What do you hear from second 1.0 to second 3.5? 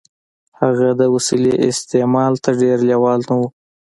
وسيلې استعمال ته ډېر لېوال نه و.